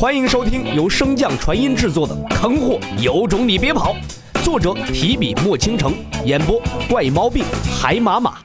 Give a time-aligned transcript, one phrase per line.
[0.00, 3.94] 欢迎收听由升降传音制作的《坑货有种你别跑》，
[4.42, 5.92] 作者提笔墨倾城，
[6.24, 6.58] 演播
[6.88, 7.44] 怪猫病
[7.78, 8.38] 海马马。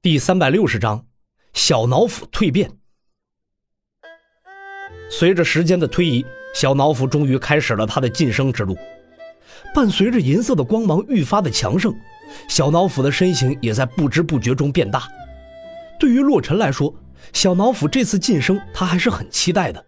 [0.00, 1.04] 第三百六十章，
[1.52, 2.70] 小脑斧蜕变。
[5.10, 6.24] 随着时间的推移，
[6.54, 8.78] 小脑斧终于开始了他的晋升之路。
[9.74, 11.92] 伴随着银色的光芒愈发的强盛，
[12.46, 15.08] 小脑斧的身形也在不知不觉中变大。
[15.98, 16.94] 对于洛尘来说，
[17.32, 19.84] 小脑斧这次晋升，他还是很期待的。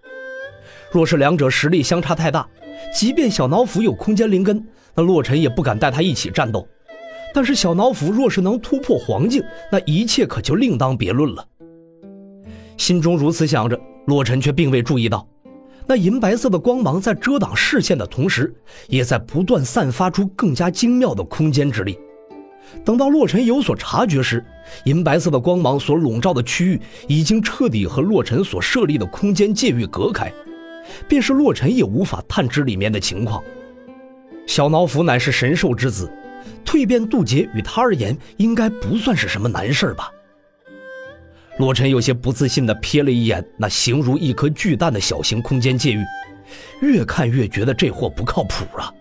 [0.90, 2.48] 若是两者实力相差太大，
[2.94, 6.66] 即便小脑斧有空间灵根，那洛尘也不敢带他一起战斗。
[7.34, 9.42] 但是小脑斧若是能突破黄境，
[9.72, 11.44] 那一切可就另当别论了。
[12.76, 15.26] 心中如此想着，洛尘却并未注意到，
[15.86, 18.54] 那银白色的光芒在遮挡视线的同时，
[18.86, 21.98] 也在不断散发出更加精妙的空间之力。
[22.82, 24.42] 等到洛尘有所察觉时，
[24.84, 30.32] 银白色的光芒所笼罩的区域已经彻底和洛尘所设立的空间界域隔开，
[31.06, 33.42] 便是洛尘也无法探知里面的情况。
[34.46, 36.10] 小脑斧乃是神兽之子，
[36.64, 40.10] 蜕变渡劫与他而言应该不算是什么难事吧？
[41.58, 46.02] 洛尘有些不自信地瞥了一眼那形如一颗巨蛋的小型空间界域，
[46.82, 48.92] 越看越觉得这货不靠谱啊。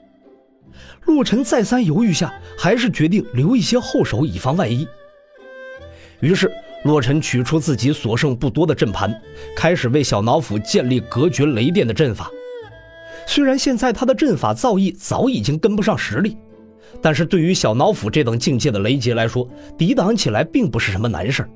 [1.06, 4.88] 洛尘再三犹豫下，还是决定留一些后手，以防万一。
[6.22, 6.52] 于是，
[6.86, 9.14] 洛尘取出自己所剩不多的阵盘，
[9.56, 12.30] 开始为小脑斧建立隔绝雷电的阵法。
[13.26, 16.38] 虽然现在他的阵法造诣早已经跟不上实力，
[17.02, 21.48] 但是对于小脑斧这等境界的雷劫来说，抵挡起来并不是什么难事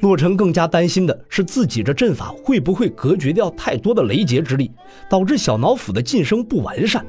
[0.00, 4.70] 洛尘更加担心的是，自己这阵法会不会隔绝掉太多的雷劫之力，
[5.10, 7.04] 导致小脑斧的晋升不完善。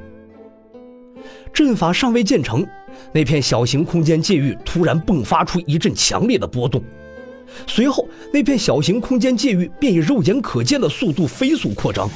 [1.52, 2.66] 阵法尚未建成，
[3.12, 6.82] 那片小型空间界域突然迸发出一阵强烈的波动，
[7.66, 12.08] 随后那片小型空间界域便以肉眼可见的速度飞速扩张。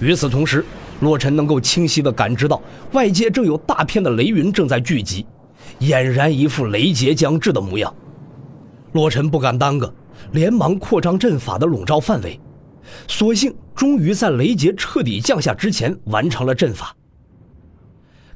[0.00, 0.64] 与此同时，
[1.00, 2.60] 洛尘能够清晰地感知到
[2.92, 5.24] 外界正有大片的雷云正在聚集，
[5.80, 7.94] 俨然一副雷劫将至的模样。
[8.92, 9.94] 洛尘不敢耽搁，
[10.32, 12.40] 连忙扩张阵法的笼罩范围，
[13.06, 16.96] 所幸终于在雷劫彻底降下之前完成了阵法。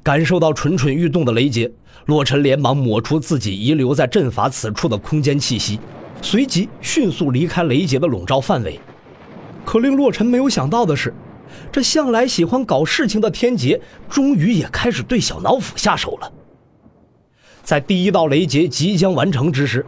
[0.03, 1.71] 感受到蠢蠢欲动的雷劫，
[2.07, 5.79] 洛尘连忙抹出自己遗留在阵法此处的空间气息，
[6.23, 8.81] 随即迅速离开雷劫的笼罩范围。
[9.65, 11.13] 可令洛尘没有想到的是，
[11.71, 13.79] 这向来喜欢搞事情的天劫，
[14.09, 16.33] 终于也开始对小脑斧下手了。
[17.63, 19.85] 在第一道雷劫即将完成之时，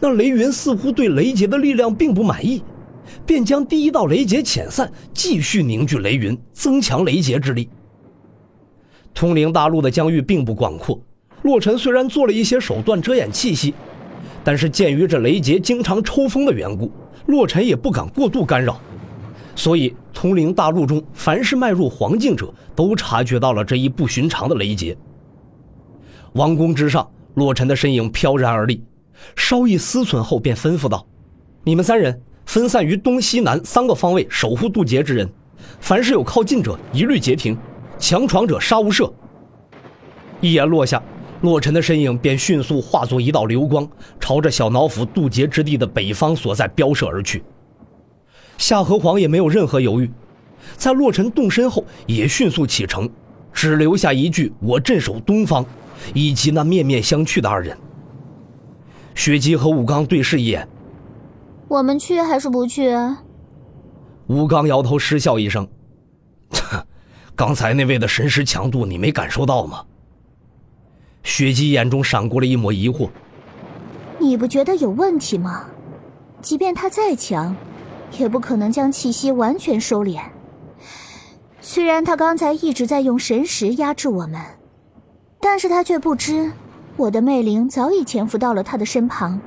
[0.00, 2.64] 那雷云似乎对雷劫的力量并不满意，
[3.24, 7.68] 便将第一道雷劫遣散，继续凝聚雷云，增强雷劫之力。
[9.14, 11.00] 通灵大陆的疆域并不广阔，
[11.42, 13.74] 洛尘虽然做了一些手段遮掩气息，
[14.42, 16.90] 但是鉴于这雷劫经常抽风的缘故，
[17.26, 18.80] 洛尘也不敢过度干扰。
[19.54, 24.96] 所以，通灵大陆中凡是迈入黄境者，都察觉到了这一不寻常的雷劫。
[26.32, 28.82] 王宫之上，洛尘的身影飘然而立，
[29.36, 31.06] 稍一思忖后，便吩咐道
[31.64, 35.28] ：“你们三人分散于东西南三个方位，守护渡劫之人，
[35.80, 37.54] 凡是有靠近者，一律截停。”
[38.02, 39.08] 强闯者杀无赦。
[40.40, 41.00] 一言落下，
[41.42, 47.44] 洛尘的身影便迅速化作一道流光，朝着小脑斧渡劫之地的北方所在飙射而去。
[48.58, 50.10] 夏河皇也没有任何犹豫，
[50.76, 53.08] 在洛尘动身后，也迅速启程，
[53.52, 55.64] 只留下一句“我镇守东方”，
[56.12, 57.78] 以及那面面相觑的二人。
[59.14, 60.68] 雪姬和武刚对视一眼
[61.68, 62.92] ：“我们去还是不去？”
[64.26, 65.68] 武刚摇头失笑一声
[66.50, 66.84] ：“哼。”
[67.34, 69.84] 刚才那位的神识强度，你没感受到吗？
[71.22, 73.08] 雪姬眼中闪过了一抹疑惑。
[74.18, 75.66] 你不觉得有问题吗？
[76.40, 77.56] 即便他再强，
[78.18, 80.20] 也不可能将气息完全收敛。
[81.60, 84.40] 虽然他刚才一直在用神识压制我们，
[85.40, 86.52] 但是他却不知，
[86.96, 89.40] 我的魅灵早已潜伏到了他的身旁。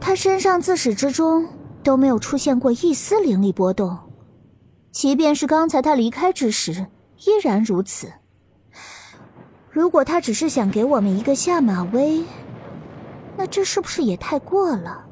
[0.00, 1.46] 他身上自始至终
[1.82, 3.98] 都没有出现过一丝灵力波动。
[4.94, 6.86] 即便是刚才他离开之时，
[7.24, 8.10] 依然如此。
[9.68, 12.22] 如果他只是想给我们一个下马威，
[13.36, 15.04] 那这是不是也太过了？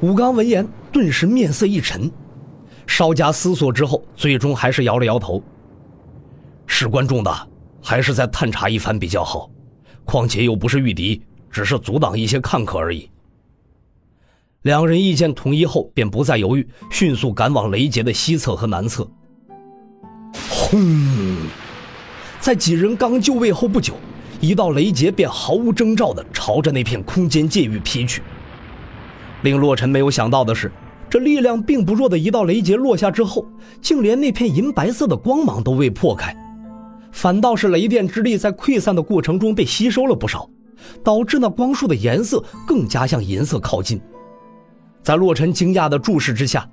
[0.00, 2.10] 武刚闻言，顿时面色一沉，
[2.88, 5.40] 稍加思索之后，最终还是摇了摇头。
[6.66, 7.46] 事关重大，
[7.80, 9.48] 还是再探查一番比较好。
[10.04, 13.08] 况且又不是御敌，只是阻挡一些看客而已。
[14.62, 19.08] 两人意见统一后，便不再犹豫，迅速赶往雷劫的西侧和南侧。
[20.50, 20.78] 轰！
[22.40, 23.94] 在几人刚就位后不久，
[24.38, 28.22] 一道雷劫便毫无征兆地朝着那片空间界域劈去。
[29.42, 30.70] 令洛尘没有想到的是，
[31.08, 33.46] 这力量并不弱的一道雷劫落下之后，
[33.80, 36.36] 竟连那片银白色的光芒都未破开，
[37.12, 40.50] 反倒是雷电之力在溃散的过程中被吸收了不少，
[41.02, 43.98] 导致那光束的颜色更加向银色靠近。
[45.02, 46.68] 在洛尘惊讶的注视之下，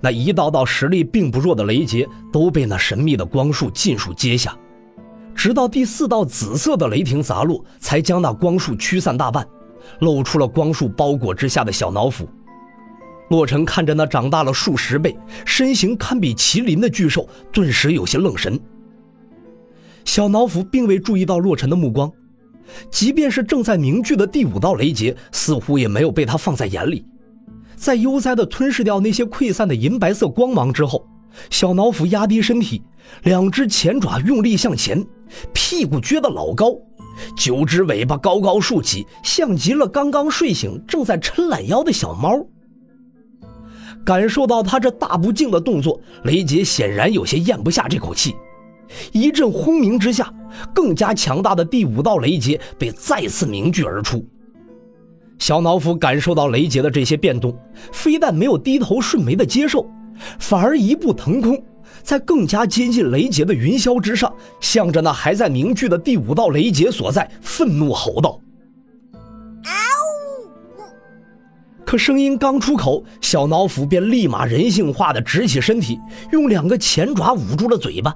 [0.00, 4.56] 那一道道实力并不弱的雷劫都被那神秘的光束尽数接下，
[5.34, 9.46] 直到第四道紫色的雷霆砸落，才将那光束驱散大半，
[10.00, 12.28] 露出了光束包裹之下的小脑斧。
[13.30, 15.16] 洛尘看着那长大了数十倍、
[15.46, 18.60] 身形堪比麒麟的巨兽，顿时有些愣神。
[20.04, 22.10] 小脑斧并未注意到洛尘的目光，
[22.90, 27.04] 即便是正在凝聚的第五道雷劫，似乎也没有被他放在眼里。
[27.80, 31.08] 在悠哉地吞噬掉那些溃散的银白色光芒之后，
[31.48, 32.82] 小脑斧压低身体，
[33.22, 35.02] 两只前爪用力向前，
[35.54, 36.74] 屁股撅得老高，
[37.34, 42.46] 九只尾巴高高竖起，像极了刚刚睡醒正在抻懒腰的小猫。
[44.04, 48.36] 感受到他这大不敬的动作，雷杰显然有些咽不下这口气。
[49.12, 50.30] 一阵轰鸣之下，
[50.74, 54.22] 更加强大的第五道雷劫被再次凝聚而出。
[55.40, 57.58] 小脑斧感受到雷劫的这些变动，
[57.90, 59.90] 非但没有低头顺眉的接受，
[60.38, 61.60] 反而一步腾空，
[62.02, 68.38] 在更加接近雷劫的云霄之上，向着那还在凝聚的第五道雷劫所在，愤怒吼道。
[71.86, 75.98] 可声音刚出口，小脑斧便立马人性化的直起身体，
[76.30, 78.14] 用两个前爪捂住了嘴巴。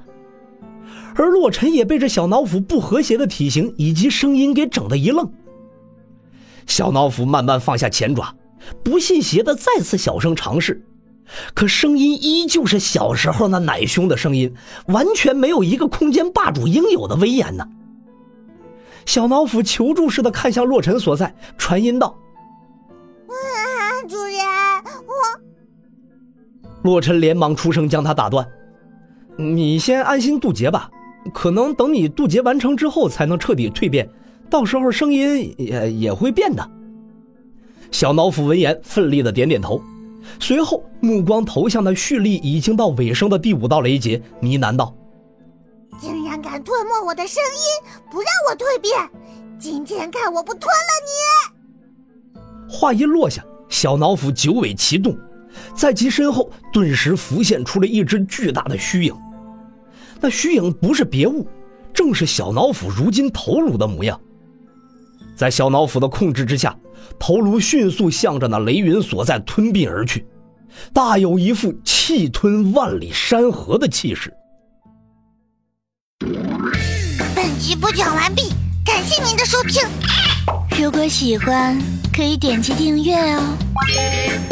[1.16, 5.28] 而洛尘也被这小脑斧不和谐的体型以及声音给整得一愣。
[6.66, 8.34] 小脑斧慢慢放下前爪，
[8.82, 10.84] 不信邪的再次小声尝试，
[11.54, 14.54] 可声音依旧是小时候那奶凶的声音，
[14.86, 17.66] 完全没有一个空间霸主应有的威严呢。
[19.06, 22.16] 小脑斧求助似的看向洛尘所在，传音道。
[23.28, 23.34] 啊
[24.08, 24.40] 主人，
[25.06, 25.14] 我。
[26.82, 28.46] 洛尘连忙出声将他打断
[29.36, 30.90] ：“你先安心渡劫吧，
[31.32, 34.08] 可能等你渡劫完成之后才能彻底蜕变，
[34.54, 36.70] 到时候声音也也会变的。”
[37.90, 39.82] 小脑斧闻言奋力的点点头，
[40.38, 44.94] 随后目光投向那蓄力已经到尾声的第五道雷劫，呢喃道
[46.00, 49.10] ：“竟然敢吞没我的声音，不让我蜕变，
[49.58, 50.92] 今天看我不吞了
[52.30, 53.44] 你！”话音落下。
[53.70, 55.18] 小脑斧九尾齐动，
[55.74, 59.12] 在其身后顿时浮现出了一只巨大的虚影。
[60.20, 61.44] 那虚影不是别物，
[61.92, 64.20] 正是小脑斧如今头颅的模样。
[65.34, 66.76] 在小脑斧的控制之下，
[67.18, 70.26] 头颅迅速向着那雷云所在吞并而去，
[70.92, 74.32] 大有一副气吞万里山河的气势。
[77.34, 78.50] 本集播讲完毕，
[78.84, 79.82] 感谢您的收听。
[80.78, 81.76] 如果喜欢，
[82.14, 83.42] 可以点击订阅哦，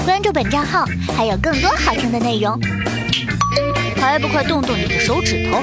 [0.05, 0.85] 关注本账号
[1.17, 2.59] 还有更多好听的内容，
[3.97, 5.59] 还不快动动你的手指头！